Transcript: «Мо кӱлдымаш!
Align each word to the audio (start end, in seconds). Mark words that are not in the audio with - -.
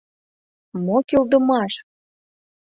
«Мо 0.85 0.97
кӱлдымаш! 1.07 1.73